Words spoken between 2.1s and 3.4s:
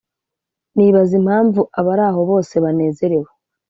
bose banezerewe